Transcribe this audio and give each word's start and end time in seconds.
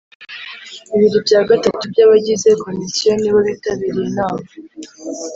Bibiri 0.89 1.17
bya 1.25 1.41
gatatu 1.49 1.83
by 1.91 1.99
‘abagize 2.05 2.49
Komisiyo 2.63 3.11
nibo 3.19 3.39
bitabiriye 3.47 4.05
inama 4.11 4.45